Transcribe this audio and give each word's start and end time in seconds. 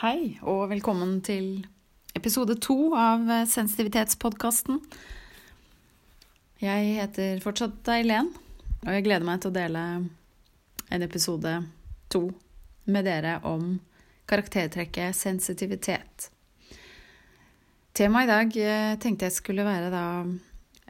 Hei, 0.00 0.38
og 0.48 0.70
velkommen 0.70 1.18
til 1.20 1.66
episode 2.16 2.54
to 2.64 2.94
av 2.96 3.26
Sensitivitetspodkasten. 3.52 4.78
Jeg 6.62 6.94
heter 6.96 7.42
fortsatt 7.44 7.90
Eileen, 7.92 8.30
og 8.80 8.88
jeg 8.96 9.04
gleder 9.04 9.28
meg 9.28 9.42
til 9.42 9.52
å 9.52 9.56
dele 9.58 9.82
en 10.88 11.04
episode 11.04 11.52
to 12.08 12.22
med 12.88 13.04
dere 13.10 13.34
om 13.44 13.74
karaktertrekket 14.32 15.20
sensitivitet. 15.20 16.30
Temaet 17.92 18.24
i 18.24 18.32
dag 18.32 18.58
eh, 18.64 18.96
tenkte 19.04 19.28
jeg 19.28 19.36
skulle 19.36 19.68
være 19.68 19.92
da 19.92 20.06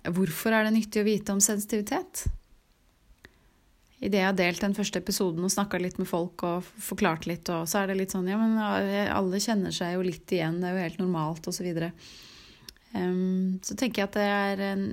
Hvorfor 0.07 0.55
er 0.55 0.69
det 0.69 0.77
nyttig 0.79 1.03
å 1.03 1.11
vite 1.11 1.35
om 1.35 1.43
sensitivitet? 1.43 2.29
Idet 4.01 4.23
jeg 4.23 4.29
har 4.31 4.37
delt 4.39 4.65
den 4.65 4.77
første 4.77 5.01
episoden 5.03 5.45
og 5.45 5.53
snakka 5.53 5.81
litt 5.81 5.99
med 6.01 6.09
folk 6.09 6.45
og 6.49 6.67
forklart 6.81 7.29
litt, 7.29 7.49
og 7.53 7.69
så 7.69 7.83
er 7.83 7.91
det 7.91 7.99
litt 8.01 8.15
sånn 8.15 8.29
Ja, 8.31 8.39
men 8.41 8.57
alle 9.13 9.41
kjenner 9.43 9.75
seg 9.77 9.95
jo 9.97 10.05
litt 10.07 10.33
igjen, 10.33 10.61
det 10.63 10.71
er 10.71 10.77
jo 10.77 10.85
helt 10.87 11.03
normalt, 11.03 11.49
og 11.51 11.57
så 11.57 11.67
videre. 11.67 11.93
Um, 12.95 13.61
så 13.63 13.77
tenker 13.79 14.03
jeg 14.03 14.11
at 14.11 14.17
det 14.19 14.27
er 14.27 14.63
en 14.73 14.87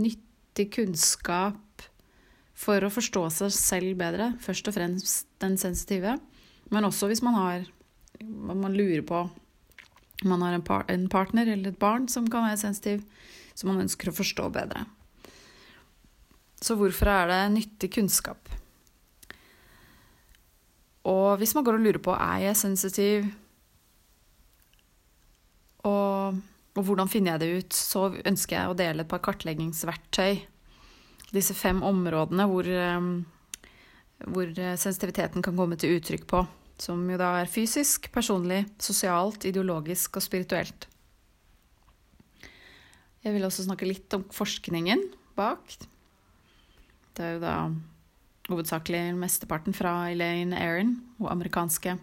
nyttig 0.00 0.70
kunnskap 0.74 1.84
for 2.58 2.82
å 2.82 2.90
forstå 2.90 3.28
seg 3.36 3.52
selv 3.54 3.98
bedre. 4.00 4.32
Først 4.42 4.66
og 4.70 4.74
fremst 4.74 5.28
den 5.44 5.54
sensitive, 5.60 6.16
men 6.72 6.88
også 6.88 7.10
hvis 7.10 7.24
man 7.24 7.36
har 7.38 7.68
Man 8.18 8.74
lurer 8.74 9.04
på 9.06 9.20
man 10.26 10.42
har 10.42 10.52
en, 10.52 10.62
par, 10.62 10.84
en 10.88 11.08
partner 11.08 11.46
eller 11.46 11.70
et 11.70 11.78
barn 11.78 12.08
som 12.10 12.26
kan 12.26 12.42
være 12.48 12.58
sensitiv, 12.58 13.04
som 13.54 13.70
man 13.70 13.84
ønsker 13.84 14.10
å 14.10 14.16
forstå 14.16 14.48
bedre. 14.50 14.82
Så 16.58 16.74
hvorfor 16.78 17.10
er 17.12 17.30
det 17.30 17.42
nyttig 17.54 17.92
kunnskap? 17.94 18.48
Og 21.08 21.38
hvis 21.40 21.54
man 21.56 21.64
går 21.64 21.78
og 21.78 21.84
lurer 21.86 22.02
på 22.02 22.14
er 22.16 22.48
jeg 22.48 22.58
sensitiv, 22.58 23.28
og, 25.86 26.38
og, 26.74 26.82
hvordan 26.82 27.08
finner 27.08 27.36
jeg 27.36 27.40
det 27.40 27.50
ut, 27.62 27.76
så 27.76 28.08
ønsker 28.26 28.58
jeg 28.58 28.70
å 28.70 28.76
dele 28.76 29.04
et 29.04 29.10
par 29.10 29.22
kartleggingsverktøy. 29.24 30.42
Disse 31.32 31.54
fem 31.56 31.80
områdene 31.86 32.48
hvor, 32.50 32.66
eh, 32.68 33.08
hvor 34.26 34.52
sensitiviteten 34.58 35.44
kan 35.44 35.56
komme 35.56 35.78
til 35.80 35.96
uttrykk 35.96 36.26
på. 36.28 36.42
Som 36.78 37.06
jo 37.10 37.18
da 37.18 37.32
er 37.40 37.50
fysisk, 37.50 38.10
personlig, 38.14 38.64
sosialt, 38.82 39.46
ideologisk 39.48 40.18
og 40.18 40.24
spirituelt. 40.24 40.86
Jeg 43.24 43.34
vil 43.34 43.46
også 43.46 43.66
snakke 43.66 43.88
litt 43.88 44.14
om 44.14 44.26
forskningen 44.34 45.02
bak. 45.38 45.78
Det 47.18 47.24
er 47.26 47.32
jo 47.34 47.40
da 47.42 47.52
hovedsakelig 48.46 49.16
mesteparten 49.18 49.74
fra 49.74 50.06
Elaine 50.12 50.54
Aron, 50.54 50.92
hun 51.18 51.32
amerikanske 51.32 51.96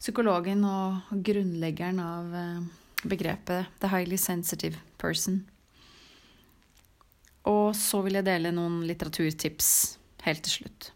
psykologen 0.00 0.64
og 0.64 1.10
grunnleggeren 1.26 2.00
av 2.00 2.32
eh, 2.32 2.62
begrepet 3.04 3.68
The 3.82 3.90
Highly 3.92 4.16
Sensitive 4.16 4.80
Person. 4.96 5.42
Og 7.44 7.76
så 7.76 8.00
vil 8.06 8.16
jeg 8.16 8.26
dele 8.30 8.54
noen 8.56 8.80
litteraturtips 8.88 9.68
helt 10.24 10.46
til 10.48 10.62
slutt. 10.62 10.90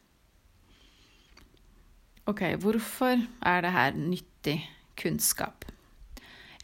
Ok, 2.24 2.46
hvorfor 2.62 3.20
er 3.20 3.62
det 3.66 3.76
her 3.76 3.94
nyttig 4.00 4.58
kunnskap? 4.96 5.68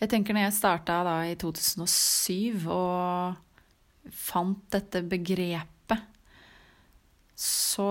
Jeg 0.00 0.08
tenker 0.08 0.32
når 0.32 0.48
jeg 0.48 0.58
starta 0.62 1.02
da 1.04 1.20
i 1.28 1.36
2007 1.36 2.64
og 2.72 4.10
fant 4.24 4.64
dette 4.72 5.04
begrepet 5.04 5.75
så 7.36 7.88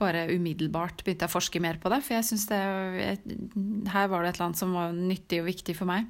bare 0.00 0.26
umiddelbart 0.32 1.04
begynte 1.04 1.26
jeg 1.26 1.30
å 1.30 1.36
forske 1.36 1.60
mer 1.62 1.78
på 1.80 1.90
det. 1.92 2.00
For 2.04 2.16
jeg 2.16 2.26
syns 2.26 2.48
det 2.50 2.60
Her 3.92 4.08
var 4.10 4.24
det 4.24 4.32
et 4.32 4.38
eller 4.38 4.46
annet 4.48 4.60
som 4.60 4.74
var 4.74 4.94
nyttig 4.96 5.42
og 5.42 5.50
viktig 5.50 5.76
for 5.78 5.90
meg. 5.90 6.08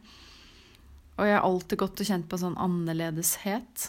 Og 1.18 1.28
jeg 1.28 1.36
har 1.36 1.46
alltid 1.46 1.80
gått 1.82 2.00
og 2.00 2.08
kjent 2.08 2.30
på 2.30 2.40
sånn 2.40 2.56
annerledeshet. 2.58 3.89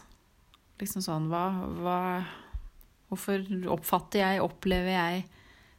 Liksom 0.82 1.06
sånn 1.06 1.30
hva, 1.32 1.46
hva 1.80 2.00
Hvorfor 3.06 3.44
oppfatter 3.70 4.24
jeg, 4.24 4.42
opplever 4.42 4.96
jeg 4.96 5.20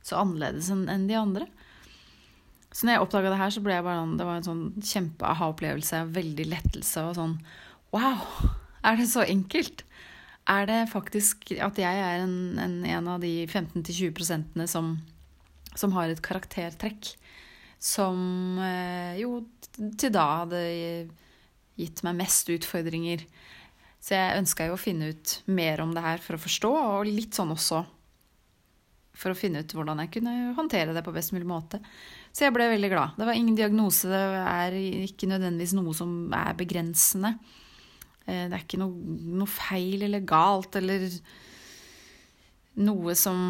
så 0.06 0.20
annerledes 0.22 0.68
enn 0.70 1.08
de 1.08 1.16
andre? 1.18 1.48
Så 2.70 2.86
når 2.86 2.94
jeg 2.94 3.02
oppdaga 3.02 3.32
det 3.32 3.40
her, 3.40 3.52
så 3.54 3.62
ble 3.64 3.74
jeg 3.74 3.86
bare 3.86 4.04
Det 4.18 4.28
var 4.28 4.38
en 4.38 4.46
sånn 4.46 4.64
kjempe-aha-opplevelse. 4.78 6.04
Veldig 6.14 6.46
lettelse 6.52 7.02
og 7.08 7.18
sånn 7.18 7.34
Wow! 7.94 8.22
Er 8.86 8.98
det 9.00 9.08
så 9.10 9.24
enkelt? 9.26 9.82
Er 10.46 10.66
det 10.70 10.80
faktisk 10.92 11.50
at 11.58 11.78
jeg 11.80 12.02
er 12.06 12.22
en, 12.22 12.36
en, 12.62 12.76
en 12.86 13.08
av 13.16 13.22
de 13.22 13.32
15-20% 13.46 14.66
som, 14.70 14.94
som 15.74 15.94
har 15.96 16.12
et 16.12 16.22
karaktertrekk 16.22 17.14
som 17.82 18.58
eh, 18.62 19.18
jo 19.20 19.42
til 20.00 20.12
da 20.14 20.26
hadde 20.44 20.62
gitt 21.76 22.00
meg 22.06 22.22
mest 22.22 22.48
utfordringer. 22.52 23.26
Så 24.00 24.14
jeg 24.16 24.38
ønska 24.40 24.68
jo 24.68 24.76
å 24.76 24.80
finne 24.80 25.10
ut 25.12 25.40
mer 25.50 25.82
om 25.84 25.92
det 25.94 26.04
her 26.04 26.22
for 26.22 26.38
å 26.38 26.40
forstå, 26.40 26.70
og 26.72 27.10
litt 27.10 27.36
sånn 27.36 27.52
også 27.52 27.82
for 29.16 29.32
å 29.32 29.38
finne 29.38 29.62
ut 29.64 29.72
hvordan 29.72 30.02
jeg 30.04 30.12
kunne 30.18 30.54
håndtere 30.56 30.92
det 30.92 31.02
på 31.04 31.14
best 31.14 31.32
mulig 31.32 31.48
måte. 31.48 31.80
Så 32.32 32.44
jeg 32.44 32.54
ble 32.54 32.68
veldig 32.68 32.90
glad. 32.92 33.14
Det 33.16 33.28
var 33.28 33.38
ingen 33.38 33.56
diagnose, 33.56 34.10
det 34.12 34.22
er 34.42 34.76
ikke 35.06 35.28
nødvendigvis 35.30 35.72
noe 35.76 35.94
som 35.96 36.12
er 36.36 36.56
begrensende. 36.58 37.32
Eh, 38.26 38.46
det 38.50 38.56
er 38.56 38.64
ikke 38.64 38.80
noe, 38.82 39.16
noe 39.38 39.50
feil 39.50 40.02
eller 40.06 40.26
galt 40.26 40.78
eller 40.80 41.08
noe 42.82 43.16
som 43.18 43.48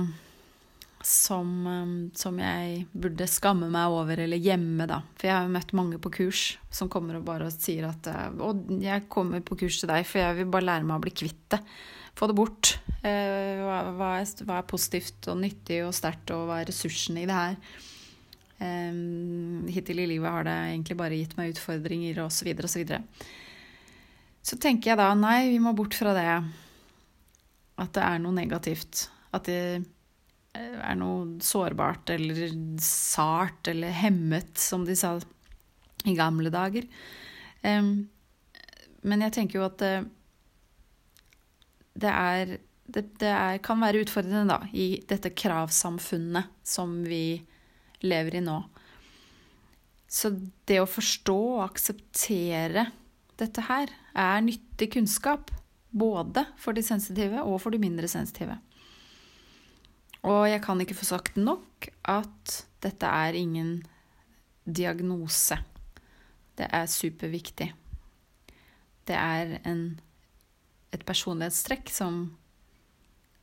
som, 1.07 1.51
eh, 1.71 1.91
som, 2.19 2.39
jeg 2.41 2.87
burde 2.91 3.29
skamme 3.31 3.69
meg 3.71 3.95
over 3.95 4.25
eller 4.25 4.41
gjemme, 4.43 4.89
da. 4.91 5.03
For 5.15 5.29
jeg 5.29 5.37
har 5.37 5.45
jo 5.47 5.53
møtt 5.55 5.75
mange 5.77 6.01
på 6.03 6.11
kurs 6.17 6.47
som 6.75 6.91
kommer 6.91 7.19
og 7.19 7.29
bare 7.29 7.51
sier 7.55 7.87
at 7.87 8.09
Å, 8.11 8.49
eh, 8.51 8.81
jeg 8.83 9.07
kommer 9.13 9.45
på 9.45 9.59
kurs 9.61 9.79
til 9.81 9.93
deg, 9.93 10.07
for 10.09 10.25
jeg 10.25 10.41
vil 10.41 10.51
bare 10.51 10.67
lære 10.67 10.89
meg 10.89 10.99
å 10.99 11.05
bli 11.05 11.15
kvitt 11.15 11.45
det. 11.55 11.63
Få 12.17 12.27
det 12.27 12.37
bort. 12.37 12.79
Hva, 13.05 13.77
er, 13.77 13.91
hva 13.93 14.15
er, 14.57 14.67
positivt 14.67 15.29
og 15.29 15.37
nyttig 15.39 15.83
og 15.85 15.93
sterkt, 15.95 16.33
og 16.33 16.49
hva 16.49 16.63
er 16.63 16.71
ressursene 16.71 17.23
i 17.23 17.27
det 17.29 17.37
her? 17.37 17.59
Hittil 19.69 20.01
i 20.01 20.07
livet 20.09 20.33
har 20.33 20.49
det 20.49 20.55
egentlig 20.73 20.97
bare 20.97 21.19
gitt 21.21 21.37
meg 21.37 21.53
utfordringer, 21.53 22.23
osv., 22.25 22.49
osv. 22.57 22.97
Så 24.47 24.59
tenker 24.63 24.93
jeg 24.93 25.01
da 25.01 25.11
nei, 25.19 25.51
vi 25.51 25.61
må 25.63 25.75
bort 25.75 25.97
fra 25.99 26.15
det 26.15 26.31
at 27.77 27.93
det 27.97 28.03
er 28.05 28.21
noe 28.23 28.37
negativt. 28.37 29.09
At 29.35 29.49
det 29.49 29.61
eh, 30.55 30.77
er 30.79 30.99
noe 30.99 31.41
sårbart 31.45 32.13
eller 32.15 32.55
sart 32.83 33.69
eller 33.73 33.95
hemmet, 33.95 34.55
som 34.61 34.87
de 34.87 34.95
sa 34.97 35.17
i 36.07 36.15
gamle 36.15 36.53
dager. 36.55 36.87
men 37.67 39.23
jeg 39.25 39.33
tenker 39.35 39.59
jo 39.59 39.65
at 39.67 39.79
det, 39.81 39.95
det 41.99 42.13
er 42.13 42.53
det, 42.87 43.03
det 43.19 43.33
er, 43.33 43.59
kan 43.65 43.81
være 43.83 44.05
utfordrende 44.05 44.47
da, 44.47 44.61
i 44.71 45.03
dette 45.09 45.33
kravsamfunnet 45.35 46.53
som 46.63 47.01
vi 47.03 47.41
lever 48.07 48.39
i 48.39 48.45
nå. 48.45 48.61
Så 50.07 50.31
det 50.69 50.79
å 50.79 50.87
forstå 50.87 51.37
og 51.57 51.65
akseptere 51.65 52.87
dette 53.41 53.65
her 53.69 53.93
er 54.17 54.45
nyttig 54.45 54.93
kunnskap. 54.97 55.53
Både 55.97 56.43
for 56.61 56.77
de 56.77 56.83
sensitive 56.85 57.41
og 57.41 57.61
for 57.63 57.73
de 57.73 57.81
mindre 57.81 58.09
sensitive. 58.11 58.59
Og 60.27 60.49
jeg 60.51 60.61
kan 60.65 60.81
ikke 60.83 60.97
få 60.99 61.07
sagt 61.09 61.39
nok 61.39 61.89
at 62.05 62.57
dette 62.85 63.07
er 63.07 63.39
ingen 63.39 63.79
diagnose. 64.67 65.57
Det 66.59 66.67
er 66.69 66.89
superviktig. 66.91 67.71
Det 69.07 69.17
er 69.17 69.59
en, 69.65 70.01
et 70.93 71.05
personlighetstrekk 71.07 71.93
som 71.95 72.19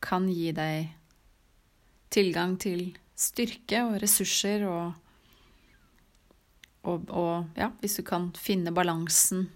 kan 0.04 0.28
gi 0.28 0.52
deg 0.52 0.92
tilgang 2.12 2.58
til 2.60 2.92
styrke 3.16 3.80
og 3.86 3.96
ressurser 4.02 4.66
og, 4.68 4.92
og, 6.84 7.08
og 7.08 7.56
ja, 7.56 7.70
hvis 7.80 7.96
du 7.98 8.04
kan 8.06 8.28
finne 8.36 8.74
balansen 8.74 9.48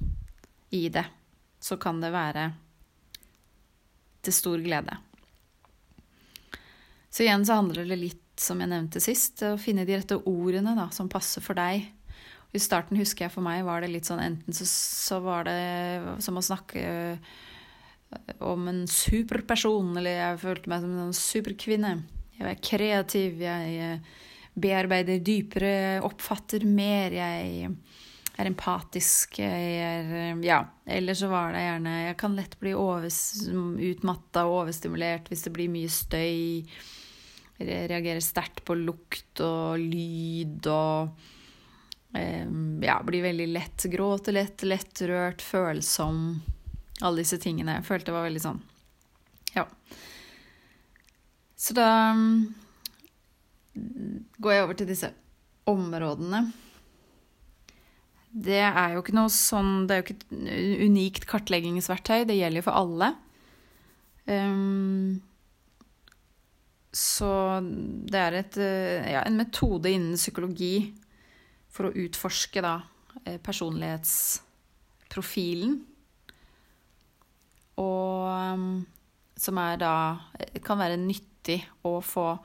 i 0.75 0.89
det, 0.93 1.05
så 1.61 1.79
kan 1.81 2.01
det 2.03 2.13
være 2.15 2.51
til 4.25 4.35
stor 4.35 4.63
glede. 4.63 4.97
Så 7.11 7.25
igjen 7.25 7.47
så 7.47 7.59
handler 7.61 7.89
det 7.89 7.99
litt, 7.99 8.25
som 8.39 8.61
jeg 8.63 8.71
nevnte 8.71 9.03
sist, 9.03 9.43
å 9.43 9.57
finne 9.59 9.87
de 9.89 9.97
rette 9.97 10.19
ordene 10.29 10.77
da, 10.79 10.87
som 10.95 11.09
passer 11.11 11.43
for 11.43 11.59
deg. 11.59 11.89
I 12.55 12.61
starten 12.63 12.99
husker 13.01 13.27
jeg 13.27 13.35
for 13.35 13.45
meg 13.45 13.65
var 13.67 13.83
det 13.83 13.91
litt 13.93 14.09
sånn 14.09 14.23
enten 14.25 14.57
så, 14.57 14.65
så 14.69 15.19
var 15.21 15.45
det 15.49 16.21
som 16.25 16.39
å 16.39 16.45
snakke 16.45 16.81
øh, 16.81 17.35
om 18.41 18.71
en 18.71 18.87
superperson, 18.89 19.91
eller 19.99 20.17
jeg 20.17 20.41
følte 20.45 20.73
meg 20.73 20.85
som 20.85 20.95
en 21.03 21.17
superkvinne. 21.17 21.93
Jeg 22.39 22.47
er 22.49 22.63
kreativ, 22.63 23.43
jeg 23.43 23.99
bearbeider 24.59 25.21
dypere, 25.25 25.75
oppfatter 26.07 26.65
mer, 26.67 27.15
jeg 27.15 27.73
er 28.39 28.51
empatisk. 28.51 29.41
Jeg 29.43 29.79
er 29.83 30.45
Ja. 30.45 30.65
Eller 30.87 31.15
så 31.15 31.29
var 31.29 31.53
det 31.53 31.65
gjerne 31.65 31.95
Jeg 32.07 32.17
kan 32.17 32.37
lett 32.37 32.59
bli 32.61 32.73
utmatta 32.73 34.47
og 34.47 34.63
overstimulert 34.63 35.29
hvis 35.29 35.43
det 35.45 35.53
blir 35.53 35.69
mye 35.69 35.89
støy. 35.89 36.65
Jeg 37.59 37.89
reagerer 37.91 38.23
sterkt 38.23 38.63
på 38.65 38.77
lukt 38.79 39.41
og 39.43 39.79
lyd 39.79 40.67
og 40.71 41.11
ja, 42.15 43.03
blir 43.05 43.23
veldig 43.23 43.47
lett, 43.49 43.85
gråter 43.85 44.33
lett, 44.33 44.63
lettrørt, 44.63 45.43
følsom. 45.43 46.41
Alle 47.03 47.23
disse 47.23 47.39
tingene. 47.39 47.79
Jeg 47.79 47.87
følte 47.87 48.11
det 48.11 48.17
var 48.17 48.27
veldig 48.27 48.43
sånn 48.43 48.63
Ja. 49.55 49.67
Så 51.59 51.75
da 51.75 52.13
um, 52.15 52.55
går 54.39 54.53
jeg 54.55 54.65
over 54.65 54.79
til 54.79 54.89
disse 54.89 55.11
områdene. 55.69 56.47
Det 58.39 58.61
er 58.63 58.93
jo 58.95 59.01
ikke 59.03 59.17
noe 59.17 59.31
sånn 59.33 59.87
Det 59.89 59.95
er 59.95 59.99
jo 60.01 60.07
ikke 60.07 60.21
et 60.21 60.27
unikt 60.87 61.25
kartleggingsverktøy. 61.31 62.21
Det 62.29 62.39
gjelder 62.39 62.59
jo 62.61 62.69
for 62.69 62.77
alle. 62.79 63.09
Um, 64.29 65.23
så 66.93 67.61
det 67.63 68.21
er 68.21 68.33
et, 68.39 68.57
eh, 68.61 69.13
ja, 69.13 69.23
en 69.25 69.37
metode 69.41 69.91
innen 69.93 70.17
psykologi 70.17 70.95
for 71.73 71.85
å 71.89 71.95
utforske 72.05 72.61
da 72.65 72.75
eh, 73.25 73.39
personlighetsprofilen. 73.45 75.73
Og 77.79 78.29
um, 78.29 78.87
som 79.39 79.59
er 79.63 79.77
da 79.81 79.95
kan 80.65 80.79
være 80.81 80.97
nyttig 81.01 81.61
å 81.87 82.01
få 82.03 82.39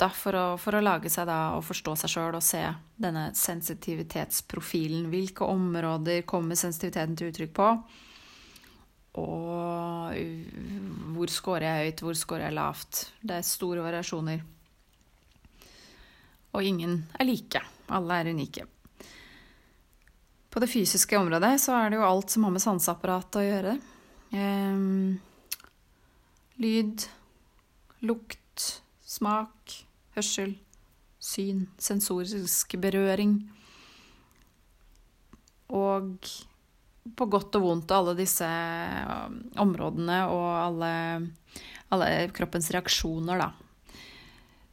benytta 0.00 0.16
for 0.16 0.34
å, 0.34 0.56
for 0.56 0.74
å 0.74 0.80
lage 0.80 1.10
seg 1.10 1.26
da 1.28 1.56
og 1.56 1.64
forstå 1.64 1.96
seg 1.96 2.10
sjøl 2.10 2.36
og 2.36 2.42
se 2.42 2.62
denne 2.96 3.32
sensitivitetsprofilen. 3.34 5.10
Hvilke 5.10 5.44
områder 5.44 6.22
kommer 6.24 6.56
sensitiviteten 6.56 7.16
til 7.16 7.28
uttrykk 7.30 7.52
på? 7.54 7.68
Og 9.20 10.14
hvor 11.16 11.28
scorer 11.30 11.66
jeg 11.66 11.90
høyt, 11.90 12.02
hvor 12.02 12.14
scorer 12.16 12.48
jeg 12.48 12.56
lavt? 12.56 13.12
Det 13.20 13.36
er 13.36 13.44
store 13.44 13.82
variasjoner. 13.84 14.40
Og 16.54 16.62
ingen 16.62 17.04
er 17.18 17.26
like. 17.26 17.60
Alle 17.90 18.20
er 18.20 18.32
unike. 18.32 18.64
På 20.50 20.60
det 20.60 20.70
fysiske 20.70 21.18
området 21.18 21.60
så 21.62 21.76
er 21.76 21.90
det 21.90 22.00
jo 22.00 22.06
alt 22.06 22.30
som 22.30 22.44
har 22.46 22.54
med 22.54 22.62
sanseapparatet 22.62 23.38
å 23.38 23.44
gjøre. 23.46 23.76
Eh, 24.34 24.80
lyd, 26.58 27.06
lukt, 28.06 28.82
smak, 29.06 29.84
hørsel, 30.20 30.54
syn, 31.20 31.64
sensorisk 31.80 32.76
berøring. 32.80 33.38
Og 35.72 36.28
på 37.16 37.26
godt 37.32 37.56
og 37.56 37.64
vondt 37.64 37.94
alle 37.96 38.14
disse 38.18 38.46
um, 38.46 39.40
områdene 39.64 40.18
og 40.28 40.48
alle, 40.60 40.92
alle 41.94 42.10
kroppens 42.36 42.68
reaksjoner, 42.74 43.40
da. 43.40 43.50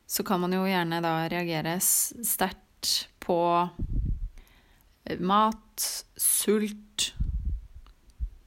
Så 0.07 0.23
kan 0.27 0.39
man 0.44 0.55
jo 0.55 0.65
gjerne 0.67 0.99
da 1.03 1.13
reagere 1.31 1.77
sterkt 1.83 3.07
på 3.23 3.39
mat, 5.23 5.88
sult, 6.19 7.09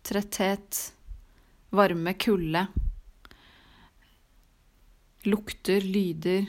tretthet, 0.05 0.81
varme, 1.77 2.15
kulde. 2.21 2.65
Lukter, 5.29 5.85
lyder, 5.85 6.49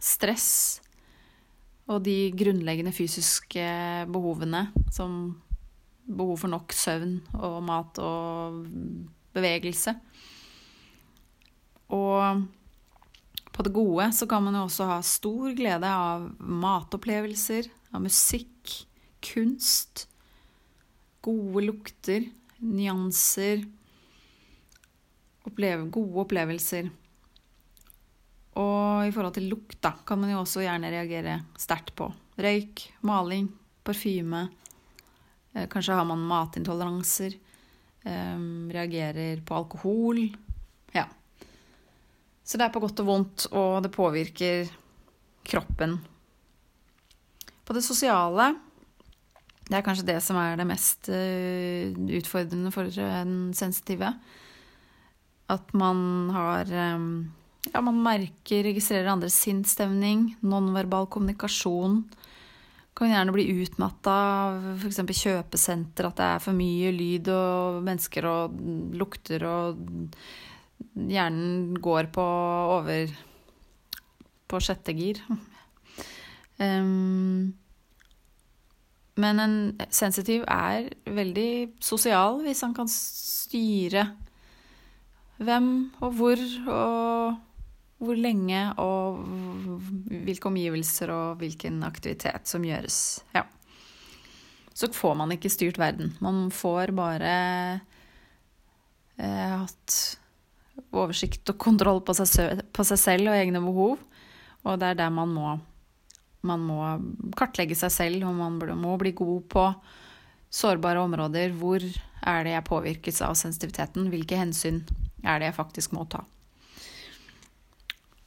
stress 0.00 0.80
og 1.90 2.04
de 2.06 2.30
grunnleggende 2.36 2.92
fysiske 2.94 3.64
behovene 4.10 4.68
som 4.94 5.40
behov 6.10 6.40
for 6.42 6.52
nok 6.52 6.74
søvn 6.74 7.18
og 7.38 7.58
mat 7.66 7.98
og 8.02 8.62
bevegelse. 9.34 9.94
Og 11.90 12.46
på 13.50 13.66
det 13.66 13.74
gode 13.74 14.06
så 14.14 14.28
kan 14.30 14.44
man 14.46 14.56
jo 14.58 14.64
også 14.68 14.86
ha 14.90 15.00
stor 15.06 15.54
glede 15.58 15.90
av 15.90 16.30
matopplevelser, 16.38 17.68
av 17.94 18.04
musikk, 18.06 18.76
kunst, 19.24 20.06
gode 21.20 21.66
lukter, 21.66 22.28
nyanser, 22.62 23.66
oppleve, 25.46 25.90
gode 25.92 26.24
opplevelser. 26.24 26.90
Og 28.60 29.08
i 29.08 29.12
forhold 29.14 29.36
til 29.36 29.48
lukt 29.50 29.80
da, 29.82 29.94
kan 30.06 30.20
man 30.20 30.34
jo 30.34 30.42
også 30.42 30.64
gjerne 30.64 30.92
reagere 30.92 31.40
sterkt 31.58 31.94
på. 31.96 32.10
Røyk, 32.40 32.86
maling, 33.06 33.48
parfyme, 33.86 34.48
Eh, 35.52 35.68
kanskje 35.68 35.94
har 35.94 36.04
man 36.04 36.26
matintoleranser. 36.26 37.34
Um, 38.04 38.70
reagerer 38.72 39.42
på 39.44 39.54
alkohol. 39.54 40.22
Ja. 40.92 41.04
Så 42.44 42.56
det 42.56 42.64
er 42.64 42.72
på 42.72 42.80
godt 42.80 43.02
og 43.02 43.06
vondt, 43.06 43.46
og 43.52 43.82
det 43.84 43.92
påvirker 43.92 44.70
kroppen. 45.44 45.98
På 47.64 47.76
det 47.76 47.84
sosiale 47.84 48.54
Det 49.68 49.76
er 49.76 49.84
kanskje 49.86 50.06
det 50.08 50.16
som 50.24 50.38
er 50.40 50.56
det 50.56 50.66
mest 50.66 51.10
uh, 51.12 51.92
utfordrende 52.16 52.72
for 52.74 52.88
den 52.90 53.52
sensitive. 53.54 54.14
At 55.48 55.74
man 55.74 56.30
har 56.30 56.72
um, 56.96 57.30
Ja, 57.68 57.82
man 57.84 58.00
merker, 58.00 58.64
registrerer 58.64 59.12
andres 59.12 59.36
sinnsstemning, 59.36 60.30
nonverbal 60.40 61.10
kommunikasjon 61.12 62.00
kan 63.00 63.08
gjerne 63.08 63.32
bli 63.32 63.46
utmatta 63.62 64.12
av 64.12 64.64
f.eks. 64.82 65.00
kjøpesenter, 65.22 66.10
at 66.10 66.18
det 66.18 66.26
er 66.26 66.42
for 66.44 66.56
mye 66.56 66.90
lyd 66.92 67.30
og 67.32 67.80
mennesker 67.86 68.26
og 68.28 68.58
lukter, 69.00 69.44
og 69.48 69.78
hjernen 71.08 71.78
går 71.80 72.10
på 72.12 72.26
over 72.76 73.14
på 74.50 74.60
sjette 74.60 74.92
gir. 74.98 75.22
Um, 76.60 77.54
men 79.20 79.40
en 79.40 79.56
sensitiv 79.88 80.42
er 80.50 80.90
veldig 81.08 81.78
sosial 81.80 82.42
hvis 82.44 82.60
han 82.66 82.74
kan 82.76 82.90
styre 82.90 84.10
hvem 85.40 85.70
og 86.04 86.18
hvor 86.18 86.42
og 86.68 87.38
hvor 88.00 88.16
lenge 88.16 88.62
og 88.80 89.20
hvilke 90.08 90.48
omgivelser 90.48 91.12
og 91.12 91.42
hvilken 91.42 91.82
aktivitet 91.84 92.48
som 92.48 92.64
gjøres. 92.64 93.20
Ja. 93.36 93.44
Så 94.72 94.88
får 94.96 95.18
man 95.20 95.34
ikke 95.34 95.52
styrt 95.52 95.78
verden. 95.80 96.14
Man 96.24 96.48
får 96.54 96.94
bare 96.96 97.34
eh, 99.20 99.52
hatt 99.60 99.98
oversikt 100.96 101.52
og 101.52 101.60
kontroll 101.60 102.00
på 102.06 102.16
seg, 102.16 102.64
på 102.72 102.86
seg, 102.88 103.02
selv 103.02 103.32
og 103.32 103.36
egne 103.36 103.60
behov. 103.60 103.98
Og 104.64 104.80
det 104.80 104.94
er 104.94 105.00
der 105.02 105.12
man 105.12 105.36
må, 105.36 105.54
man 106.46 106.64
må 106.64 106.80
kartlegge 107.36 107.76
seg 107.76 107.92
selv, 107.92 108.24
og 108.30 108.40
man 108.40 108.56
må 108.80 108.96
bli 109.00 109.12
god 109.16 109.44
på 109.52 109.68
sårbare 110.48 111.04
områder. 111.04 111.52
Hvor 111.60 111.84
er 111.84 112.44
det 112.46 112.56
jeg 112.56 112.68
påvirkes 112.72 113.20
av 113.28 113.36
sensitiviteten? 113.36 114.08
Hvilke 114.08 114.40
hensyn 114.40 114.86
er 115.20 115.40
det 115.40 115.50
jeg 115.50 115.60
faktisk 115.60 115.92
må 115.96 116.08
ta? 116.08 116.24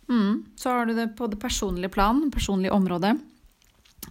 Mm. 0.09 0.43
Så 0.55 0.69
har 0.69 0.85
du 0.85 0.93
det 0.97 1.13
på 1.17 1.27
det 1.31 1.39
personlige 1.39 1.91
plan, 1.93 2.25
personlige 2.31 2.73
området. 2.75 3.15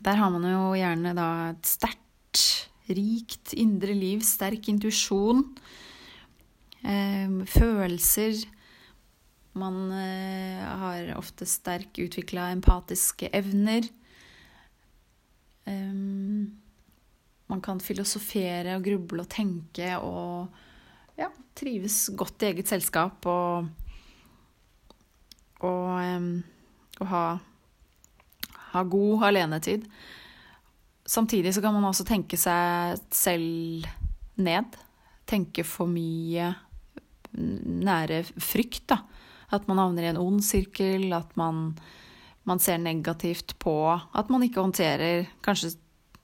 Der 0.00 0.16
har 0.18 0.30
man 0.32 0.46
jo 0.48 0.72
gjerne 0.78 1.12
da 1.16 1.28
et 1.52 1.68
sterkt, 1.68 2.42
rikt 2.88 3.52
indre 3.54 3.94
liv, 3.94 4.24
sterk 4.26 4.68
intuisjon, 4.72 5.44
eh, 6.82 7.36
følelser. 7.46 8.40
Man 9.52 9.92
eh, 9.92 10.64
har 10.80 11.12
ofte 11.18 11.46
sterk 11.46 12.00
utvikla 12.00 12.50
empatiske 12.56 13.28
evner. 13.36 13.86
Eh, 15.68 15.94
man 17.52 17.60
kan 17.60 17.80
filosofere 17.84 18.78
og 18.78 18.86
gruble 18.88 19.26
og 19.26 19.30
tenke 19.30 19.92
og 20.00 20.48
ja, 21.20 21.28
trives 21.54 22.06
godt 22.16 22.42
i 22.42 22.48
eget 22.48 22.70
selskap 22.72 23.28
og 23.28 23.68
og, 25.62 26.42
og 27.00 27.06
ha, 27.12 27.24
ha, 28.72 28.82
god 28.82 29.24
alenetid. 29.30 29.86
Samtidig 31.06 31.54
så 31.54 31.62
kan 31.62 31.74
man 31.74 31.84
også 31.88 32.04
tenke 32.08 32.36
seg 32.40 32.98
selv 33.14 33.86
ned. 34.42 34.76
Tenke 35.28 35.64
for 35.66 35.86
mye 35.90 36.54
nære 37.32 38.22
frykt, 38.40 38.84
da. 38.92 38.98
At 39.52 39.68
man 39.68 39.78
havner 39.80 40.02
i 40.06 40.10
en 40.12 40.20
ond 40.20 40.42
sirkel, 40.44 41.12
at 41.16 41.36
man, 41.36 41.78
man 42.48 42.58
ser 42.62 42.78
negativt 42.80 43.58
på 43.60 43.92
at 43.92 44.30
man 44.32 44.42
ikke 44.46 44.60
håndterer 44.64 45.26
kanskje 45.44 45.76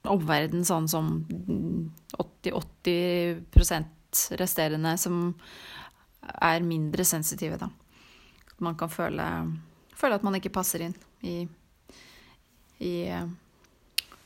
omverdenen 0.08 0.64
sånn 0.64 0.88
som 0.88 1.26
80-80% 2.46 4.38
resterende 4.40 4.96
som 5.00 5.34
er 6.40 6.64
mindre 6.64 7.04
sensitive, 7.04 7.58
da 7.60 7.68
man 8.64 8.76
kan 8.78 8.90
føle, 8.90 9.26
føle, 9.96 10.18
at 10.18 10.24
man 10.26 10.38
ikke 10.38 10.52
passer 10.54 10.86
inn 10.86 10.96
i, 11.26 11.42
i, 12.84 12.94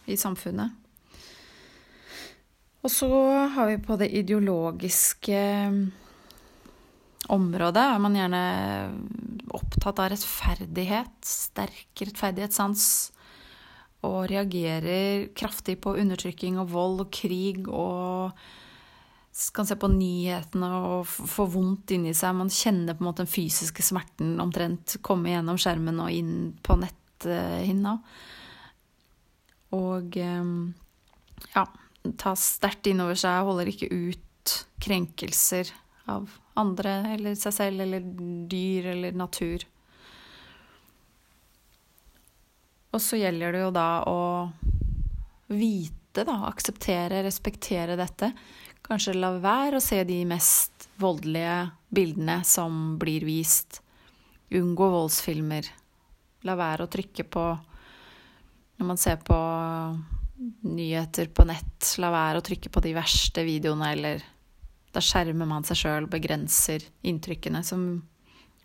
i 0.06 0.16
samfunnet. 0.18 0.78
Og 2.82 2.90
så 2.90 3.08
har 3.54 3.68
vi 3.70 3.82
på 3.82 3.96
det 4.00 4.10
ideologiske 4.10 5.42
området 7.30 7.82
er 7.82 8.00
man 8.02 8.16
gjerne 8.18 8.44
opptatt 9.54 10.00
av 10.02 10.10
rettferdighet, 10.10 11.14
sterk 11.22 12.02
rettferdighetssans, 12.02 12.86
og 14.02 14.24
reagerer 14.32 15.28
kraftig 15.38 15.76
på 15.84 15.94
undertrykking 16.02 16.58
og 16.58 16.72
vold 16.72 17.04
og 17.04 17.12
krig 17.14 17.68
og 17.70 18.34
kan 19.54 19.66
se 19.66 19.76
på 19.80 19.88
nyhetene 19.88 20.68
og 20.76 21.08
få 21.08 21.46
vondt 21.50 21.94
inni 21.96 22.12
seg. 22.16 22.36
Man 22.36 22.52
kjenner 22.52 22.96
på 22.96 23.04
en 23.04 23.08
måte 23.08 23.24
den 23.24 23.32
fysiske 23.32 23.84
smerten 23.84 24.34
omtrent 24.42 24.98
komme 25.04 25.32
gjennom 25.32 25.60
skjermen 25.60 26.02
og 26.04 26.12
inn 26.12 26.34
på 26.60 26.76
netthinna. 26.80 27.96
Og 29.72 30.18
eh, 30.20 30.52
ja, 31.54 31.64
ta 32.20 32.34
sterkt 32.36 32.90
inn 32.90 33.00
over 33.04 33.16
seg, 33.18 33.46
holder 33.48 33.72
ikke 33.72 33.88
ut 33.92 34.58
krenkelser 34.82 35.70
av 36.10 36.28
andre 36.58 36.98
eller 37.14 37.36
seg 37.38 37.54
selv 37.56 37.84
eller 37.84 38.04
dyr 38.50 38.90
eller 38.92 39.16
natur. 39.16 39.64
Og 42.92 43.00
så 43.00 43.16
gjelder 43.16 43.54
det 43.54 43.62
jo 43.62 43.70
da 43.72 43.88
å 44.04 44.20
vite, 45.52 46.26
da, 46.28 46.42
akseptere, 46.50 47.22
respektere 47.24 47.96
dette. 47.96 48.32
Kanskje 48.86 49.14
la 49.16 49.32
være 49.42 49.78
å 49.78 49.84
se 49.84 50.00
de 50.04 50.18
mest 50.28 50.88
voldelige 51.00 51.70
bildene 51.94 52.40
som 52.46 52.96
blir 53.00 53.24
vist. 53.26 53.80
Unngå 54.52 54.88
voldsfilmer. 54.92 55.68
La 56.46 56.56
være 56.58 56.86
å 56.86 56.90
trykke 56.90 57.24
på 57.30 57.44
når 58.76 58.88
man 58.88 58.98
ser 58.98 59.20
på 59.22 59.38
nyheter 60.66 61.30
på 61.30 61.46
nett. 61.46 61.94
La 62.02 62.10
være 62.12 62.40
å 62.40 62.44
trykke 62.44 62.72
på 62.72 62.82
de 62.82 62.94
verste 62.96 63.44
videoene, 63.46 63.92
eller 63.94 64.24
da 64.92 65.00
skjermer 65.00 65.48
man 65.48 65.64
seg 65.66 65.78
sjøl, 65.84 66.08
begrenser 66.10 66.84
inntrykkene 67.06 67.62
som 67.64 67.84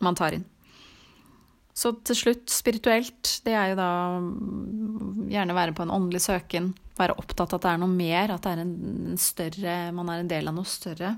man 0.03 0.17
tar 0.17 0.37
inn. 0.37 0.47
Så 1.77 1.91
til 2.09 2.17
slutt, 2.17 2.49
spirituelt, 2.49 3.35
det 3.45 3.53
er 3.53 3.71
jo 3.71 3.75
da 3.77 3.89
gjerne 5.29 5.53
være 5.53 5.75
på 5.77 5.85
en 5.85 5.91
åndelig 5.93 6.23
søken. 6.25 6.71
Være 6.97 7.13
opptatt 7.21 7.53
av 7.53 7.59
at 7.59 7.67
det 7.67 7.73
er 7.75 7.81
noe 7.83 7.93
mer, 7.93 8.31
at 8.33 8.47
er 8.49 8.63
en, 8.63 9.17
større 9.21 9.75
Man 9.93 10.09
er 10.09 10.23
en 10.23 10.31
del 10.31 10.49
av 10.49 10.55
noe 10.57 10.65
større. 10.65 11.11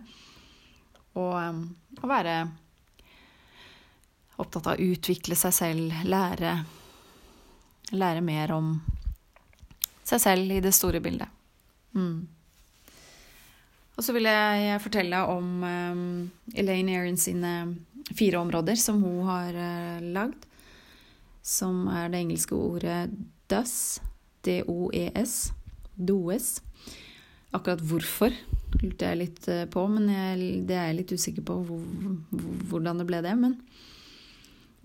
Og 1.15 2.03
å 2.03 2.09
være 2.11 2.33
opptatt 4.39 4.67
av 4.67 4.75
å 4.75 4.89
utvikle 4.91 5.37
seg 5.39 5.55
selv, 5.55 6.03
lære 6.07 6.57
Lære 7.89 8.21
mer 8.21 8.51
om 8.53 8.75
seg 10.05 10.21
selv 10.21 10.51
i 10.53 10.59
det 10.61 10.75
store 10.77 10.99
bildet. 11.01 11.25
Mm. 11.97 12.27
Og 13.97 14.05
så 14.05 14.13
vil 14.13 14.29
jeg 14.29 14.83
fortelle 14.83 15.23
om 15.31 15.63
um, 15.63 16.03
Elaine 16.53 16.99
Aron 16.99 17.17
sine 17.17 17.55
fire 18.13 18.43
områder 18.43 18.77
som 18.77 19.01
hun 19.01 19.23
har 19.25 19.57
uh, 19.57 20.05
lagd 20.13 20.45
som 21.41 21.87
er 21.91 22.09
det 22.11 22.23
engelske 22.23 22.55
ordet 22.55 23.09
does, 23.49 23.99
D-O-E-S, 24.45 25.51
does. 25.95 26.59
Akkurat 27.55 27.81
hvorfor 27.81 28.33
lurte 28.79 29.07
jeg 29.09 29.19
litt 29.19 29.47
eh, 29.49 29.65
på, 29.71 29.85
men 29.89 30.09
jeg, 30.13 30.63
det 30.69 30.77
er 30.77 30.91
jeg 30.91 30.99
litt 30.99 31.13
usikker 31.15 31.45
på 31.47 31.57
hvordan 32.69 33.01
det 33.01 33.07
ble 33.09 33.21
det. 33.25 33.35
Men 33.39 33.57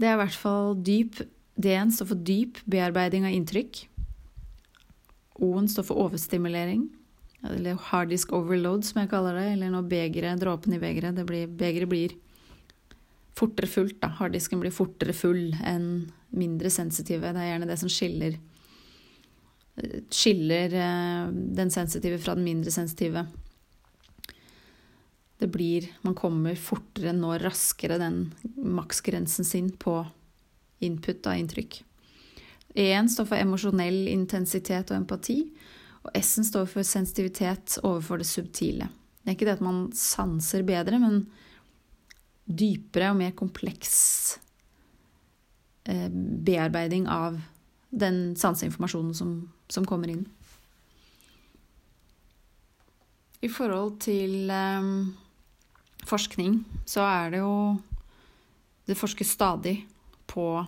det 0.00 0.08
er 0.08 0.16
i 0.16 0.23
hvert 0.23 0.38
fall 0.38 0.78
dyp 0.80 1.20
D-en 1.54 1.92
står 1.94 2.11
for 2.11 2.26
dyp 2.26 2.58
bearbeiding 2.66 3.28
av 3.28 3.34
inntrykk. 3.37 3.84
O-en 5.44 5.68
står 5.70 5.87
for 5.87 6.06
overstimulering, 6.06 6.88
eller 7.46 7.78
harddisk 7.90 8.32
overload, 8.34 8.87
som 8.87 9.02
jeg 9.02 9.11
kaller 9.12 9.38
det. 9.38 9.46
Eller 9.54 9.70
når 9.70 9.87
begeret, 9.90 10.40
dråpen 10.42 10.75
i 10.75 10.80
begeret, 10.82 11.20
begeret 11.26 11.90
blir 11.90 12.16
fortere 13.38 13.70
fullt. 13.70 14.00
da. 14.02 14.12
Harddisken 14.18 14.62
blir 14.62 14.75
fortere 14.75 15.14
full 15.16 15.52
enn 15.66 15.88
mindre 16.35 16.71
sensitive. 16.73 17.33
Det 17.33 17.41
er 17.41 17.53
gjerne 17.53 17.69
det 17.71 17.79
som 17.81 17.93
skiller, 17.93 18.37
skiller 20.12 20.76
eh, 20.79 21.33
den 21.59 21.73
sensitive 21.75 22.21
fra 22.23 22.37
den 22.38 22.47
mindre 22.47 22.75
sensitive. 22.75 23.26
Det 25.38 25.50
blir 25.53 25.88
Man 26.03 26.14
kommer 26.14 26.55
fortere, 26.55 27.12
når 27.12 27.43
raskere 27.49 27.99
den 28.00 28.33
maksgrensen 28.57 29.45
sin 29.45 29.71
på 29.71 29.99
input 30.85 31.26
av 31.26 31.38
inntrykk. 31.38 31.83
E-en 32.75 33.09
står 33.09 33.29
for 33.31 33.38
emosjonell 33.38 34.07
intensitet 34.11 34.91
og 34.91 34.99
empati. 34.99 35.38
Og 36.05 36.17
S-en 36.21 36.47
står 36.47 36.67
for 36.69 36.87
sensitivitet 36.87 37.79
overfor 37.83 38.21
det 38.21 38.29
subtile. 38.29 38.91
Det 39.23 39.31
er 39.31 39.37
ikke 39.38 39.49
det 39.49 39.57
at 39.57 39.64
man 39.64 39.87
sanser 39.97 40.64
bedre, 40.67 40.99
men 41.00 41.23
dypere 42.45 43.12
og 43.14 43.21
mer 43.23 43.33
kompleks 43.37 43.95
bearbeiding 45.85 47.09
av 47.12 47.41
den 47.95 48.37
sanseinformasjonen 48.37 49.14
som, 49.14 49.35
som, 49.69 49.87
kommer 49.87 50.11
inn. 50.11 50.25
I 53.45 53.50
forhold 53.53 53.99
til 54.03 54.50
eh, 54.50 54.88
forskning 56.09 56.62
så 56.88 57.05
er 57.07 57.35
det 57.35 57.43
jo 57.45 57.57
Det 58.85 58.99
forskes 59.00 59.31
stadig 59.33 59.87
på 60.29 60.61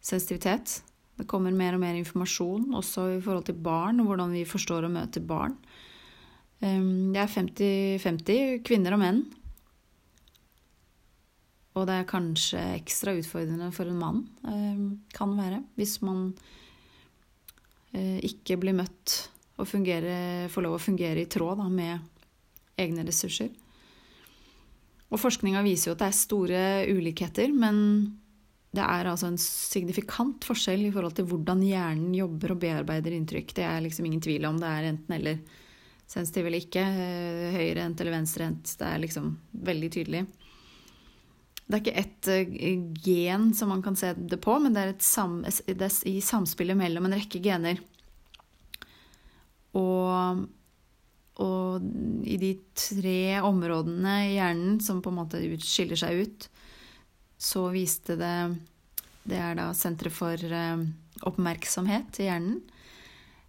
sensitivitet. 0.00 0.78
Det 1.18 1.26
kommer 1.28 1.52
mer 1.52 1.74
og 1.76 1.82
mer 1.82 1.98
informasjon 1.98 2.72
også 2.72 3.04
i 3.18 3.20
forhold 3.20 3.44
til 3.44 3.58
barn, 3.60 4.00
og 4.00 4.06
hvordan 4.08 4.32
vi 4.32 4.46
forstår 4.48 4.86
og 4.86 4.94
møter 4.94 5.20
barn. 5.20 5.58
Eh, 6.64 6.80
det 7.12 7.20
er 7.20 7.34
50-50 7.34 8.62
kvinner 8.64 8.96
og 8.96 9.02
menn 9.04 9.20
og 11.74 11.88
det 11.88 11.98
er 11.98 12.08
kanskje 12.08 12.60
ekstra 12.76 13.16
utfordrende 13.18 13.70
for 13.74 13.90
en 13.90 13.98
mann, 13.98 14.20
eh, 14.46 14.82
kan 15.14 15.34
være, 15.34 15.60
hvis 15.78 15.98
man 16.06 16.28
eh, 17.92 18.20
ikke 18.22 18.58
blir 18.62 18.76
møtt 18.78 19.16
og 19.58 19.68
fungere, 19.70 20.48
får 20.50 20.66
lov 20.66 20.78
å 20.78 20.82
fungere 20.82 21.22
i 21.22 21.30
tråd 21.30 21.58
da, 21.62 21.68
med 21.70 22.78
egne 22.80 23.06
ressurser. 23.06 23.50
Og 25.14 25.20
forskninga 25.22 25.62
viser 25.66 25.90
jo 25.90 25.94
at 25.94 26.02
det 26.02 26.10
er 26.10 26.18
store 26.18 26.62
ulikheter, 26.90 27.52
men 27.54 27.76
det 28.74 28.82
er 28.82 29.06
altså 29.06 29.28
en 29.30 29.38
signifikant 29.38 30.46
forskjell 30.46 30.88
i 30.88 30.94
forhold 30.94 31.14
til 31.18 31.28
hvordan 31.30 31.60
hjernen 31.62 32.14
jobber 32.16 32.54
og 32.54 32.62
bearbeider 32.64 33.14
inntrykk. 33.14 33.54
Det 33.54 33.66
er 33.66 33.84
liksom 33.84 34.08
ingen 34.08 34.22
tvil 34.24 34.46
om 34.48 34.58
det 34.58 34.70
er 34.70 34.88
enten 34.90 35.14
eller 35.14 35.38
sensitiv 36.10 36.48
eller 36.48 36.64
ikke, 36.64 36.82
eh, 36.82 37.54
høyrehendt 37.54 38.02
eller 38.02 38.16
venstrehendt. 38.18 38.74
Det 38.80 38.88
er 38.88 39.04
liksom 39.04 39.30
veldig 39.70 39.90
tydelig. 39.94 40.24
Det 41.64 41.76
er 41.76 41.80
ikke 41.80 42.00
ett 42.00 42.28
eh, 42.28 42.82
gen 43.06 43.48
som 43.56 43.70
man 43.72 43.82
kan 43.82 43.96
se 43.96 44.12
det 44.16 44.40
på, 44.44 44.58
men 44.60 44.76
det 44.76 44.82
er, 44.84 44.96
sam, 45.00 45.38
det 45.44 45.86
er 45.86 45.94
i 46.10 46.18
samspillet 46.20 46.76
mellom 46.76 47.08
en 47.08 47.16
rekke 47.16 47.40
gener. 47.44 47.80
Og, 49.74 50.44
og, 51.42 51.86
i 52.28 52.36
de 52.38 52.52
tre 52.78 53.40
områdene 53.40 54.18
i 54.28 54.34
hjernen 54.36 54.76
som 54.84 55.00
på 55.02 55.10
en 55.10 55.18
måte 55.22 55.40
skiller 55.64 55.98
seg 55.98 56.20
ut, 56.26 56.46
så 57.40 57.66
viste 57.74 58.14
det 58.16 58.36
Det 59.24 59.38
er 59.40 59.56
da 59.56 59.70
senteret 59.72 60.12
for 60.12 60.36
eh, 60.36 60.84
oppmerksomhet 61.24 62.20
i 62.20 62.28
hjernen, 62.28 62.60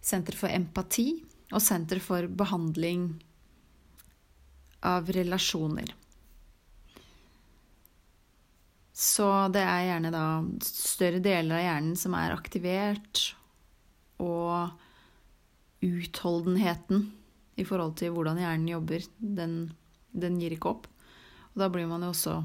Senter 0.06 0.36
for 0.38 0.48
empati 0.54 1.10
og 1.50 1.58
Senter 1.62 1.98
for 2.00 2.28
behandling 2.30 3.08
av 4.86 5.10
relasjoner. 5.10 5.90
Så 8.96 9.26
det 9.52 9.60
er 9.60 9.90
gjerne 9.90 10.10
da 10.14 10.24
større 10.64 11.20
deler 11.20 11.58
av 11.58 11.64
hjernen 11.66 11.96
som 12.00 12.14
er 12.16 12.32
aktivert, 12.32 13.26
og 14.24 14.72
utholdenheten 15.84 17.10
i 17.60 17.64
forhold 17.68 17.98
til 18.00 18.14
hvordan 18.14 18.40
hjernen 18.40 18.70
jobber, 18.70 19.04
den, 19.20 19.58
den 20.16 20.40
gir 20.40 20.56
ikke 20.56 20.72
opp. 20.72 20.88
Og 21.52 21.60
da 21.60 21.68
blir 21.72 21.88
man 21.90 22.04
jo 22.06 22.14
også 22.14 22.38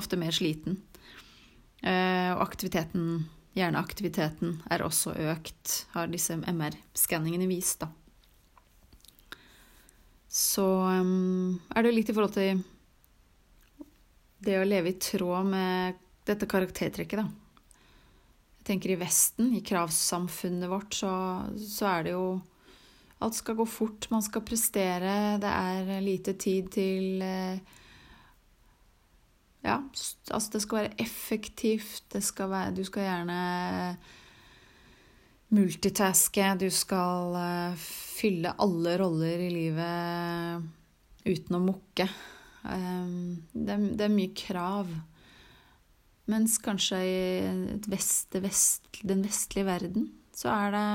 ofte 0.00 0.16
mer 0.20 0.32
sliten. 0.32 0.80
Eh, 1.84 2.32
og 2.32 2.40
aktiviteten, 2.46 3.26
hjerneaktiviteten 3.52 4.62
er 4.72 4.84
også 4.84 5.12
økt, 5.34 5.82
har 5.92 6.08
disse 6.08 6.38
MR-skanningene 6.40 7.48
vist, 7.50 7.84
da. 7.84 7.92
Så 10.34 10.64
um, 10.64 11.60
er 11.76 11.84
det 11.84 11.92
litt 11.94 12.08
i 12.10 12.14
forhold 12.16 12.32
til 12.34 12.64
det 14.46 14.58
å 14.60 14.66
leve 14.66 14.92
i 14.92 14.98
tråd 15.00 15.48
med 15.50 16.00
dette 16.28 16.48
karaktertrekket, 16.48 17.20
da. 17.20 17.28
Jeg 18.60 18.68
tenker 18.70 18.94
i 18.94 18.98
Vesten, 19.00 19.52
i 19.52 19.60
kravsamfunnet 19.64 20.70
vårt, 20.72 20.96
så, 20.96 21.12
så 21.60 21.88
er 21.90 22.06
det 22.06 22.14
jo 22.16 22.26
Alt 23.24 23.38
skal 23.38 23.56
gå 23.56 23.64
fort, 23.68 24.08
man 24.10 24.24
skal 24.24 24.42
prestere, 24.44 25.12
det 25.40 25.48
er 25.48 26.02
lite 26.04 26.34
tid 26.40 26.66
til 26.74 27.22
eh, 27.24 27.60
Ja, 29.64 29.78
altså 30.28 30.56
det 30.56 30.60
skal 30.64 30.80
være 30.80 30.98
effektivt, 31.00 32.18
skal 32.20 32.50
være 32.52 32.74
Du 32.76 32.82
skal 32.84 33.06
gjerne 33.06 33.38
multitaske, 35.54 36.50
du 36.58 36.68
skal 36.72 37.36
uh, 37.36 37.76
fylle 37.78 38.54
alle 38.58 38.96
roller 39.00 39.44
i 39.44 39.50
livet 39.52 40.64
uten 41.24 41.56
å 41.56 41.62
mukke. 41.62 42.08
Um, 42.64 43.44
det, 43.52 43.76
det, 43.98 44.06
er, 44.06 44.12
mye 44.12 44.32
krav. 44.36 44.90
Mens 46.30 46.56
kanskje 46.64 47.00
i 47.04 47.18
vest, 47.92 48.36
vest, 48.40 48.88
den 49.04 49.24
vestlige 49.26 49.68
verden 49.68 50.08
så 50.34 50.48
er 50.50 50.72
det 50.74 50.86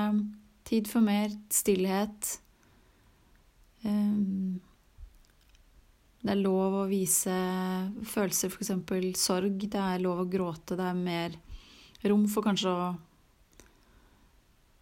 tid 0.70 0.90
for 0.90 1.06
mer 1.06 1.32
stillhet. 1.54 2.34
Um, 3.86 4.58
det 6.20 6.34
er 6.34 6.42
lov 6.42 6.82
å 6.82 6.88
vise 6.90 7.36
følelser, 8.04 8.52
f.eks. 8.52 8.74
sorg. 9.22 9.62
Det 9.72 9.80
er 9.80 10.02
lov 10.04 10.26
å 10.26 10.28
gråte. 10.30 10.76
Det 10.76 10.90
er 10.90 10.98
mer 10.98 11.38
rom 12.10 12.26
for 12.32 12.44
kanskje 12.44 12.74
å 12.74 12.90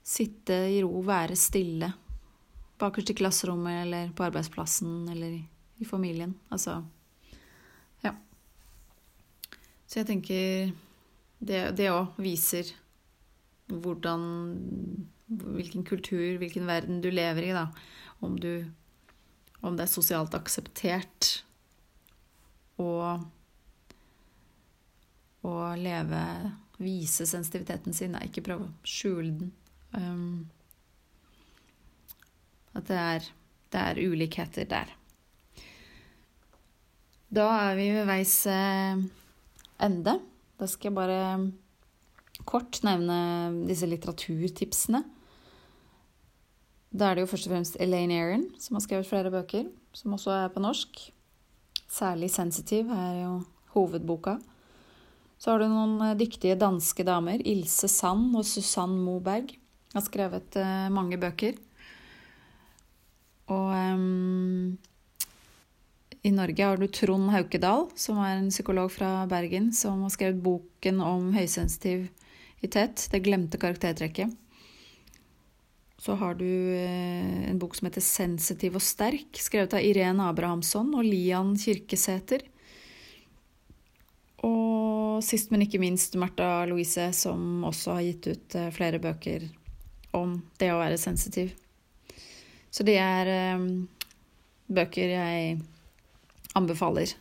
sitte 0.07 0.57
i 0.71 0.79
ro, 0.81 1.03
være 1.05 1.37
stille. 1.37 1.91
Bakerst 2.79 3.11
i 3.13 3.17
klasserommet 3.17 3.83
eller 3.83 4.09
på 4.17 4.25
arbeidsplassen 4.25 5.05
eller 5.11 5.37
i, 5.37 5.43
i 5.77 5.85
familien. 5.85 6.35
Altså 6.49 6.83
Ja. 8.03 8.13
Så 9.85 9.99
jeg 10.01 10.07
tenker 10.07 10.73
Det 11.39 11.89
òg 11.91 12.17
viser 12.17 12.73
hvordan 13.67 14.21
Hvilken 15.27 15.83
kultur, 15.83 16.37
hvilken 16.39 16.67
verden 16.69 17.01
du 17.03 17.09
lever 17.11 17.49
i, 17.49 17.51
da. 17.51 17.67
Om 18.23 18.39
du 18.39 18.65
Om 19.61 19.75
det 19.75 19.87
er 19.87 19.91
sosialt 19.91 20.33
akseptert 20.37 21.43
å 22.77 23.17
å 25.47 25.57
leve 25.79 26.21
Vise 26.77 27.25
sensitiviteten 27.25 27.95
sin, 27.95 28.13
ikke 28.21 28.43
prøve 28.45 28.67
å 28.67 28.73
skjule 28.85 29.31
den. 29.39 29.53
Um, 29.97 30.49
at 32.77 32.85
det 32.85 32.99
er, 33.01 33.29
det 33.73 33.81
er, 33.81 34.01
ulikheter 34.11 34.67
der. 34.69 34.91
Da 37.27 37.47
er 37.67 37.75
vi 37.75 37.89
ved 37.91 38.07
veis 38.07 38.33
eh, 38.47 38.99
ende. 39.83 40.13
Da 40.57 40.67
skal 40.69 40.89
jeg 40.89 40.95
bare 40.95 41.21
kort 42.47 42.79
nevne 42.87 43.65
disse 43.67 43.89
litteraturtipsene. 43.89 45.03
Da 46.87 47.09
er 47.09 47.17
det 47.17 47.25
jo 47.25 47.31
først 47.33 47.49
og 47.49 47.53
fremst 47.53 47.77
Elaine 47.83 48.15
Aron 48.15 48.47
som 48.63 48.77
har 48.77 48.85
skrevet 48.85 49.09
flere 49.09 49.33
bøker, 49.33 49.67
som 49.91 50.15
også 50.15 50.31
er 50.37 50.53
på 50.55 50.63
norsk. 50.63 51.03
Særlig 51.91 52.31
'Sensitive' 52.31 52.95
er 52.95 53.23
jo 53.25 53.33
hovedboka. 53.75 54.37
Så 55.37 55.51
har 55.51 55.59
du 55.59 55.67
noen 55.67 55.99
eh, 56.01 56.17
dyktige 56.17 56.55
danske 56.55 57.03
damer, 57.03 57.43
Ilse 57.43 57.91
Sand 57.91 58.35
og 58.35 58.45
Susann 58.45 58.95
Moberg 59.03 59.51
har 59.93 60.01
skrevet 60.01 60.55
mange 60.91 61.17
bøker. 61.17 61.55
Og 63.47 63.71
um, 63.71 64.77
i 66.23 66.31
Norge 66.31 66.65
har 66.65 66.77
du 66.77 66.87
Trond 66.87 67.29
Haukedal, 67.31 67.87
som 67.95 68.17
er 68.23 68.37
en 68.37 68.49
psykolog 68.51 68.91
fra 68.91 69.27
Bergen, 69.29 69.69
som 69.73 70.01
har 70.05 70.13
skrevet 70.13 70.41
boken 70.43 71.01
om 71.03 71.29
høysensitivitet, 71.35 73.07
det 73.11 73.23
glemte 73.25 73.59
karaktertrekket. 73.61 74.33
Så 75.97 76.13
har 76.19 76.37
du 76.37 76.45
uh, 76.45 77.49
en 77.49 77.59
bok 77.59 77.75
som 77.75 77.89
heter 77.89 78.05
Sensitiv 78.05 78.77
og 78.77 78.85
sterk, 78.85 79.39
skrevet 79.41 79.73
av 79.77 79.85
Irene 79.85 80.27
Abrahamsson 80.29 80.93
og 80.95 81.05
Lian 81.05 81.55
Kirkesæter. 81.57 82.45
Og 84.45 85.23
sist, 85.25 85.49
men 85.49 85.65
ikke 85.65 85.81
minst 85.81 86.13
Martha 86.21 86.67
Louise, 86.69 87.09
som 87.17 87.65
også 87.65 87.97
har 87.97 88.05
gitt 88.05 88.29
ut 88.29 88.59
uh, 88.59 88.69
flere 88.75 89.01
bøker 89.01 89.47
om 90.17 90.37
det 90.61 90.69
å 90.73 90.81
være 90.81 90.99
sensitiv. 91.01 91.55
Så 92.69 92.85
det 92.85 92.99
er 93.01 93.57
um, 93.57 93.87
bøker 94.69 95.15
jeg 95.15 95.57
anbefaler 96.55 97.15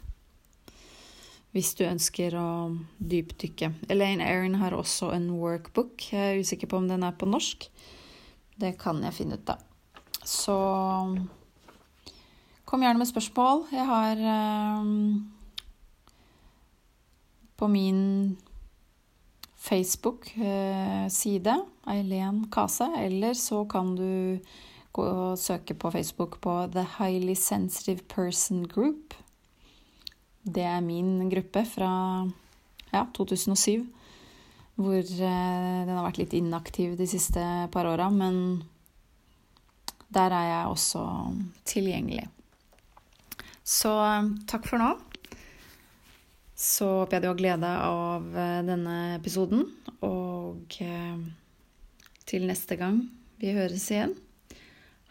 hvis 1.56 1.70
du 1.72 1.86
ønsker 1.86 2.34
å 2.36 2.68
dypdykke. 3.00 3.70
Elaine 3.88 4.24
Aron 4.28 4.58
har 4.60 4.74
også 4.76 5.08
en 5.16 5.30
workbook. 5.40 6.12
Jeg 6.12 6.34
er 6.34 6.40
usikker 6.44 6.68
på 6.68 6.76
om 6.82 6.88
den 6.90 7.06
er 7.06 7.14
på 7.16 7.28
norsk. 7.28 7.70
Det 8.60 8.74
kan 8.80 9.00
jeg 9.00 9.16
finne 9.16 9.38
ut, 9.38 9.46
da. 9.48 9.56
Så 10.20 10.56
kom 12.68 12.84
gjerne 12.84 13.00
med 13.00 13.08
spørsmål. 13.08 13.64
Jeg 13.72 13.86
har 13.88 14.20
um, 14.82 15.32
på 17.56 17.66
min 17.72 18.36
Facebook-side, 19.56 21.56
Eileen 21.88 22.44
Kase, 22.52 22.90
eller 23.00 23.32
så 23.34 23.64
kan 23.64 23.96
du 23.96 24.38
gå 24.96 25.04
og 25.06 25.38
søke 25.40 25.76
på 25.76 25.90
Facebook 25.94 26.38
på 26.44 26.54
The 26.72 26.86
Highly 26.96 27.34
Sensitive 27.38 28.04
Person 28.08 28.64
Group. 28.68 29.14
Det 30.42 30.64
er 30.64 30.80
min 30.84 31.28
gruppe 31.30 31.64
fra 31.68 31.90
ja, 32.92 33.04
2007, 33.16 33.84
hvor 34.76 35.00
eh, 35.00 35.82
den 35.88 35.92
har 35.96 36.06
vært 36.06 36.20
litt 36.22 36.36
inaktiv 36.38 36.94
de 36.98 37.08
siste 37.10 37.42
par 37.74 37.88
åra, 37.90 38.08
men 38.14 38.62
der 40.12 40.32
er 40.32 40.48
jeg 40.52 40.72
også 40.72 41.04
tilgjengelig. 41.66 42.28
Så 43.66 43.92
takk 44.46 44.68
for 44.70 44.78
nå. 44.78 44.92
Så 46.56 46.86
håper 47.02 47.18
jeg 47.18 47.24
du 47.24 47.28
har 47.28 47.40
glede 47.40 47.72
av 47.84 48.28
eh, 48.38 48.60
denne 48.64 48.94
episoden. 49.18 49.66
Og 50.06 50.78
eh, 50.80 51.18
til 52.26 52.46
neste 52.48 52.78
gang 52.80 53.02
vi 53.42 53.52
høres 53.52 53.90
igjen, 53.92 54.14